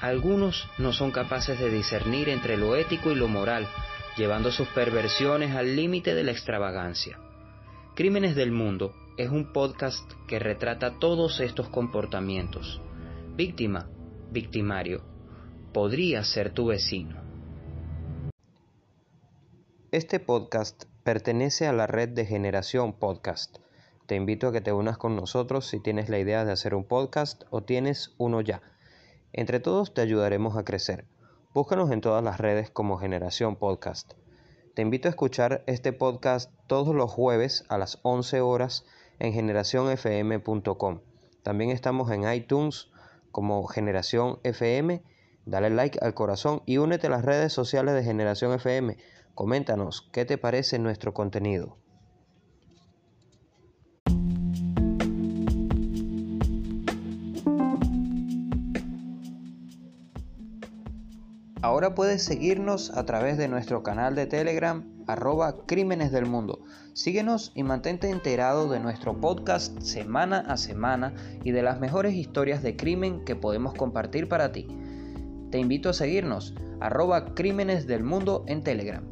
[0.00, 3.66] Algunos no son capaces de discernir entre lo ético y lo moral,
[4.16, 7.18] llevando sus perversiones al límite de la extravagancia.
[7.94, 12.82] Crímenes del Mundo es un podcast que retrata todos estos comportamientos.
[13.36, 13.88] Víctima,
[14.30, 15.02] victimario,
[15.72, 17.22] podría ser tu vecino.
[19.92, 23.56] Este podcast pertenece a la red de Generación Podcast.
[24.04, 26.84] Te invito a que te unas con nosotros si tienes la idea de hacer un
[26.84, 28.60] podcast o tienes uno ya.
[29.36, 31.04] Entre todos te ayudaremos a crecer.
[31.52, 34.14] Búscanos en todas las redes como Generación Podcast.
[34.74, 38.86] Te invito a escuchar este podcast todos los jueves a las 11 horas
[39.18, 41.00] en generacionfm.com.
[41.42, 42.88] También estamos en iTunes
[43.30, 45.02] como Generación FM.
[45.44, 48.96] Dale like al corazón y únete a las redes sociales de Generación FM
[49.34, 51.76] Coméntanos qué te parece nuestro contenido.
[61.66, 66.62] Ahora puedes seguirnos a través de nuestro canal de Telegram arroba Crímenes del Mundo.
[66.92, 72.62] Síguenos y mantente enterado de nuestro podcast semana a semana y de las mejores historias
[72.62, 74.68] de crimen que podemos compartir para ti.
[75.50, 79.02] Te invito a seguirnos arroba Crímenes del Mundo en Telegram.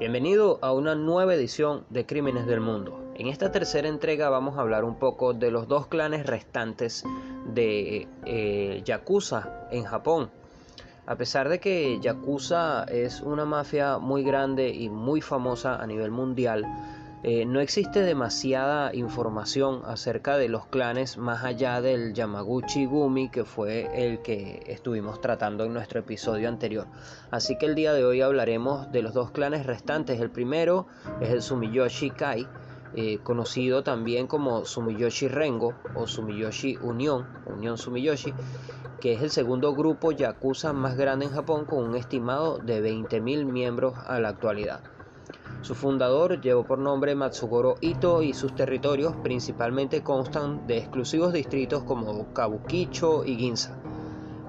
[0.00, 3.12] Bienvenido a una nueva edición de Crímenes del Mundo.
[3.16, 7.04] En esta tercera entrega vamos a hablar un poco de los dos clanes restantes
[7.44, 10.30] de eh, Yakuza en Japón.
[11.04, 16.10] A pesar de que Yakuza es una mafia muy grande y muy famosa a nivel
[16.10, 16.64] mundial,
[17.22, 23.44] eh, no existe demasiada información acerca de los clanes más allá del Yamaguchi Gumi que
[23.44, 26.86] fue el que estuvimos tratando en nuestro episodio anterior.
[27.30, 30.18] Así que el día de hoy hablaremos de los dos clanes restantes.
[30.18, 30.86] El primero
[31.20, 32.48] es el Sumiyoshi Kai,
[32.94, 38.32] eh, conocido también como Sumiyoshi Rengo o Sumiyoshi Unión, Unión Sumiyoshi,
[38.98, 43.44] que es el segundo grupo yakuza más grande en Japón con un estimado de 20.000
[43.44, 44.80] miembros a la actualidad.
[45.62, 51.82] Su fundador llevó por nombre Matsugoro Ito y sus territorios principalmente constan de exclusivos distritos
[51.82, 53.76] como Kabukicho y Ginza.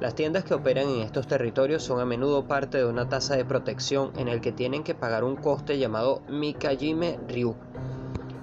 [0.00, 3.44] Las tiendas que operan en estos territorios son a menudo parte de una tasa de
[3.44, 7.56] protección en el que tienen que pagar un coste llamado Mikajime Ryu.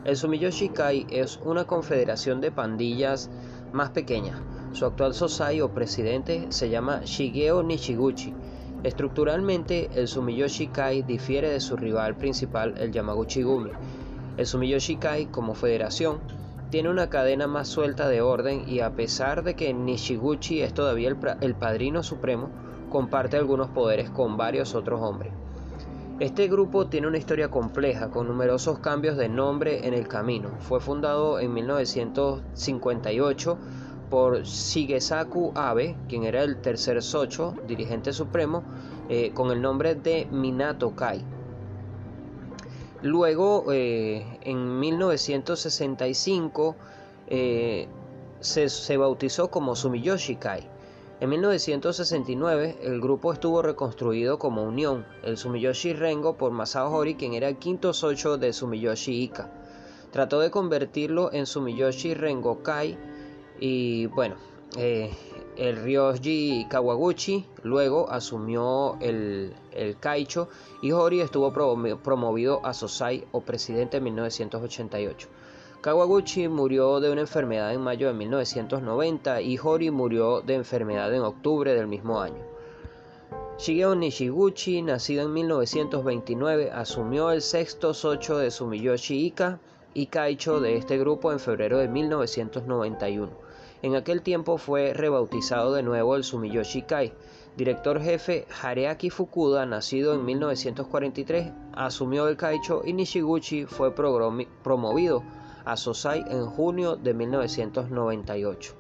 [0.03, 3.29] El Sumiyoshi Kai es una confederación de pandillas
[3.71, 4.43] más pequeña.
[4.73, 8.33] Su actual sosai o presidente se llama Shigeo Nishiguchi
[8.87, 13.71] Estructuralmente, el Sumiyoshi Kai difiere de su rival principal, el Yamaguchi Gumi.
[14.37, 16.21] El Sumiyoshi Kai, como federación,
[16.69, 21.13] tiene una cadena más suelta de orden y a pesar de que Nishiguchi es todavía
[21.41, 22.49] el, padrino supremo,
[22.89, 25.33] comparte algunos poderes con varios otros hombres.
[26.21, 30.51] Este grupo tiene una historia compleja con numerosos cambios de nombre en el camino.
[30.59, 33.57] Fue fundado en 1958
[34.09, 38.63] por Shigesaku Abe, quien era el tercer Socho, dirigente supremo,
[39.09, 41.23] eh, con el nombre de Minato Kai.
[43.01, 46.75] Luego, eh, en 1965,
[47.27, 47.87] eh,
[48.39, 50.67] se, se, bautizó como Sumiyoshi Kai.
[51.19, 57.33] En 1969, el grupo estuvo reconstruido como Unión, el Sumiyoshi Rengo por Masao Hori, quien
[57.33, 59.51] era el quinto Socho de Sumiyoshi Ika.
[60.11, 62.97] Trató de convertirlo en Sumiyoshi Rengo Kai
[63.59, 64.35] y bueno,
[64.77, 65.11] eh,
[65.55, 70.49] el Ryoji Kawaguchi luego asumió el, el Kaicho
[70.81, 75.27] y Hori estuvo promovido a Sosai o presidente en 1988.
[75.81, 81.21] Kawaguchi murió de una enfermedad en mayo de 1990 y Hori murió de enfermedad en
[81.21, 82.43] octubre del mismo año.
[83.57, 89.59] Shigeo Nishiguchi, nacido en 1929, asumió el sexto socho de Sumiyoshi Ika
[89.95, 93.46] y Kaicho de este grupo en febrero de 1991.
[93.83, 97.13] En aquel tiempo fue rebautizado de nuevo el Sumiyoshi Kai.
[97.55, 105.23] Director jefe Hareaki Fukuda, nacido en 1943, asumió el Kaicho y Nishiguchi fue promovido
[105.65, 108.73] a Sosai en junio de 1998.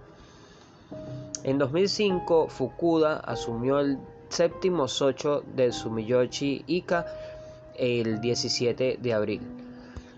[1.43, 3.99] En 2005, Fukuda asumió el
[4.29, 7.05] séptimo socho del Sumiyoshi Ika
[7.75, 9.41] el 17 de abril.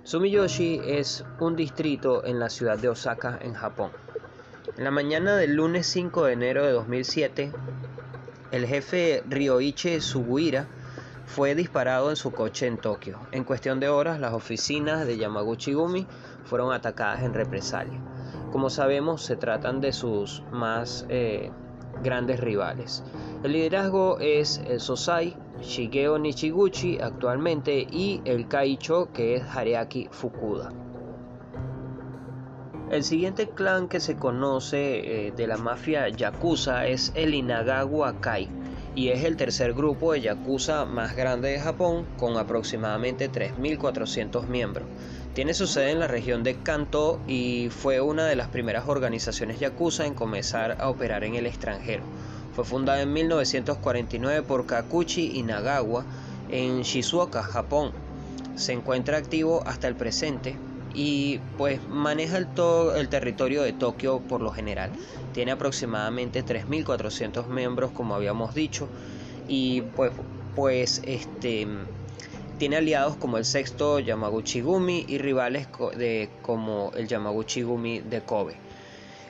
[0.03, 3.91] Sumiyoshi es un distrito en la ciudad de Osaka, en Japón.
[4.79, 7.51] La mañana del lunes 5 de enero de 2007,
[8.53, 10.69] el jefe Ryoichi Suguira
[11.25, 13.19] fue disparado en su coche en Tokio.
[13.33, 16.07] En cuestión de horas, las oficinas de Yamaguchi-gumi
[16.45, 17.99] fueron atacadas en represalia.
[18.53, 21.51] Como sabemos, se tratan de sus más eh,
[22.01, 23.03] grandes rivales.
[23.43, 30.71] El liderazgo es el Sosai, Shigeo Nichiguchi actualmente y el Kaicho que es Hareaki Fukuda.
[32.91, 38.50] El siguiente clan que se conoce eh, de la mafia yakuza es el Inagawa Kai
[38.95, 44.88] y es el tercer grupo de yakuza más grande de Japón con aproximadamente 3.400 miembros.
[45.36, 49.59] Tiene su sede en la región de Kanto y fue una de las primeras organizaciones
[49.59, 52.01] yakuza en comenzar a operar en el extranjero.
[52.56, 56.06] Fue fundada en 1949 por Kakuchi Inagawa
[56.50, 57.91] en Shizuoka, Japón.
[58.56, 60.57] Se encuentra activo hasta el presente
[60.94, 62.47] y pues maneja el,
[62.95, 64.91] el territorio de Tokio por lo general.
[65.33, 68.88] Tiene aproximadamente 3.400 miembros como habíamos dicho
[69.47, 70.12] y pues,
[70.56, 71.68] pues este
[72.59, 78.21] tiene aliados como el sexto Yamaguchi Gumi y rivales de, como el Yamaguchi Gumi de
[78.21, 78.57] Kobe.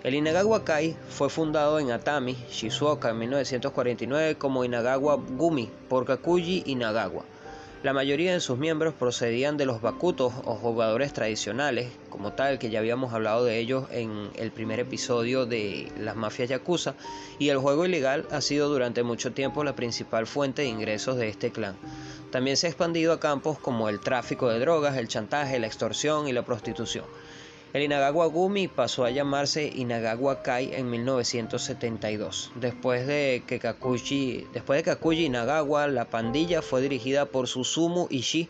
[0.02, 6.64] El Inagawa Kai fue fundado en Atami, Shizuoka en 1949 como Inagawa Gumi por Kakuji
[6.66, 7.24] Inagawa.
[7.82, 12.70] La mayoría de sus miembros procedían de los bakutos o jugadores tradicionales, como tal, que
[12.70, 16.96] ya habíamos hablado de ellos en el primer episodio de las mafias yakuza,
[17.40, 21.30] y el juego ilegal ha sido durante mucho tiempo la principal fuente de ingresos de
[21.30, 21.78] este clan.
[22.32, 26.28] También se ha expandido a campos como el tráfico de drogas, el chantaje, la extorsión
[26.28, 27.06] y la prostitución.
[27.72, 32.52] El Inagawa Gumi pasó a llamarse Inagawa Kai en 1972.
[32.56, 38.50] Después de que Kakuji, después de Inagawa, la pandilla fue dirigida por Susumu Ishii,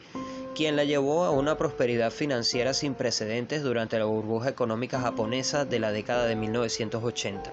[0.55, 5.79] quien la llevó a una prosperidad financiera sin precedentes durante la burbuja económica japonesa de
[5.79, 7.51] la década de 1980.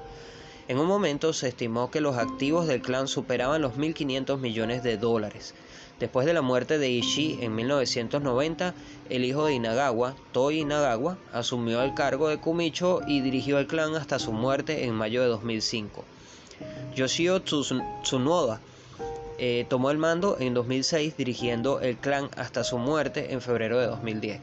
[0.69, 4.99] En un momento se estimó que los activos del clan superaban los 1.500 millones de
[4.99, 5.53] dólares.
[5.99, 8.75] Después de la muerte de Ishii en 1990,
[9.09, 13.95] el hijo de Inagawa, Toi Inagawa, asumió el cargo de Kumicho y dirigió el clan
[13.95, 16.05] hasta su muerte en mayo de 2005.
[16.95, 18.61] Yoshio Tsunoda
[19.39, 23.87] eh, tomó el mando en 2006 dirigiendo el clan hasta su muerte en febrero de
[23.87, 24.41] 2010.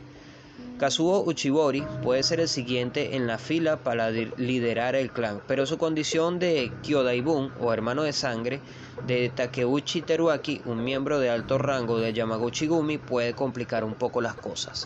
[0.84, 5.78] Kazuo Uchibori puede ser el siguiente en la fila para liderar el clan, pero su
[5.78, 8.60] condición de Kyodaibun o hermano de sangre
[9.08, 14.20] de Takeuchi Teruaki, un miembro de alto rango de Yamaguchi Gumi, puede complicar un poco
[14.20, 14.86] las cosas.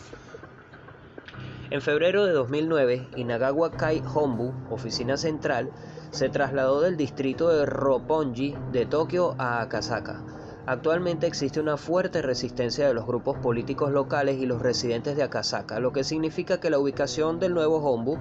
[1.68, 5.68] En febrero de 2009, Inagawa Kai Honbu, oficina central,
[6.12, 10.22] se trasladó del distrito de Roppongi de Tokio a Akasaka
[10.68, 15.80] Actualmente existe una fuerte resistencia de los grupos políticos locales y los residentes de Akasaka,
[15.80, 18.18] lo que significa que la ubicación del nuevo Hombu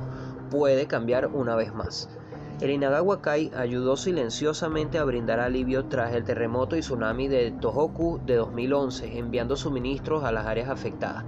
[0.49, 2.07] puede cambiar una vez más.
[2.61, 8.21] El Inagawa Kai ayudó silenciosamente a brindar alivio tras el terremoto y tsunami de Tohoku
[8.25, 11.25] de 2011, enviando suministros a las áreas afectadas.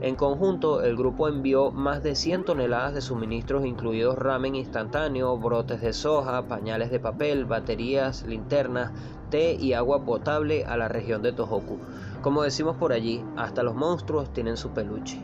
[0.00, 5.80] En conjunto, el grupo envió más de 100 toneladas de suministros, incluidos ramen instantáneo, brotes
[5.80, 8.92] de soja, pañales de papel, baterías, linternas,
[9.30, 11.78] té y agua potable a la región de Tohoku.
[12.20, 15.18] Como decimos por allí, hasta los monstruos tienen su peluche.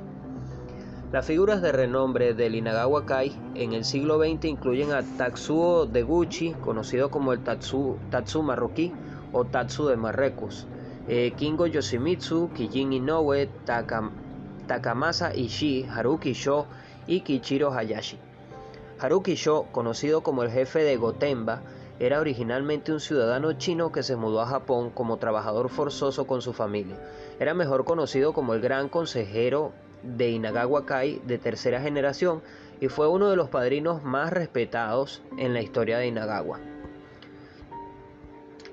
[1.13, 6.53] Las figuras de renombre del Inagawa Kai en el siglo XX incluyen a Tatsuo Deguchi,
[6.55, 8.93] conocido como el Tatsu, Tatsu marroquí
[9.33, 10.67] o Tatsu de Marruecos,
[11.07, 14.11] eh, Kingo Yoshimitsu, Kijin Inoue, Takam,
[14.67, 16.67] Takamasa Ishii, Haruki Sho
[17.07, 18.19] y Kichiro Hayashi.
[18.99, 21.63] Haruki Sho, conocido como el jefe de Gotemba,
[21.99, 26.53] era originalmente un ciudadano chino que se mudó a Japón como trabajador forzoso con su
[26.53, 26.97] familia.
[27.41, 29.73] Era mejor conocido como el gran consejero
[30.03, 32.43] de Inagawa Kai de tercera generación
[32.81, 36.61] y fue uno de los padrinos más respetados en la historia de Inagawa.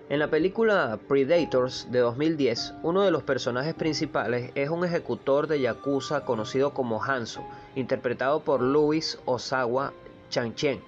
[0.09, 5.61] En la película Predators de 2010, uno de los personajes principales es un ejecutor de
[5.61, 7.41] Yakuza conocido como Hanzo,
[7.75, 9.93] interpretado por Louis Osawa
[10.29, 10.81] Chanchen,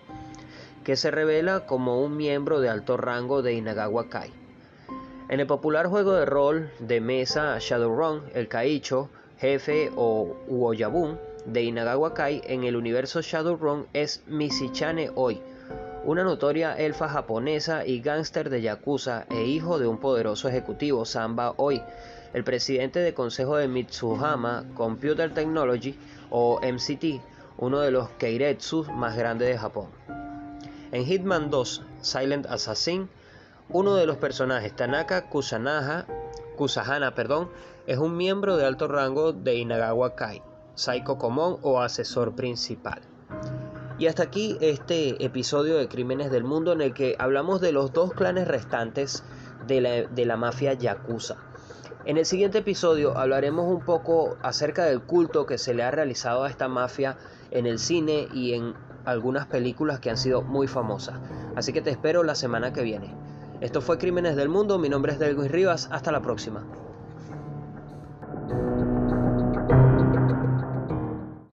[0.85, 4.31] que se revela como un miembro de alto rango de Inagawa Kai.
[5.27, 11.63] En el popular juego de rol de mesa Shadowrun, el Kaicho, jefe o Uoyabun de
[11.63, 15.41] Inagawa Kai en el universo Shadowrun es Misichane Oi,
[16.03, 21.55] una notoria elfa japonesa y gángster de Yakuza e hijo de un poderoso ejecutivo, Samba
[21.57, 21.81] Oi,
[22.33, 25.97] el presidente del consejo de Mitsuhama Computer Technology
[26.29, 27.21] o MCT,
[27.57, 29.87] uno de los Keiretsu más grandes de Japón.
[30.95, 33.09] En Hitman 2, Silent Assassin,
[33.67, 36.05] Uno de los personajes, Tanaka Kusanaha,
[36.55, 37.49] Kusahana, perdón,
[37.85, 40.41] es un miembro de alto rango de Inagawa Kai,
[40.75, 43.01] Saiko Komon o asesor principal.
[43.99, 47.91] Y hasta aquí este episodio de Crímenes del Mundo en el que hablamos de los
[47.91, 49.25] dos clanes restantes
[49.67, 51.35] de la, de la mafia Yakuza.
[52.05, 56.45] En el siguiente episodio hablaremos un poco acerca del culto que se le ha realizado
[56.45, 57.17] a esta mafia
[57.51, 58.75] en el cine y en
[59.05, 61.19] algunas películas que han sido muy famosas.
[61.55, 63.13] Así que te espero la semana que viene.
[63.61, 66.63] Esto fue Crímenes del Mundo, mi nombre es Delwin Rivas, hasta la próxima.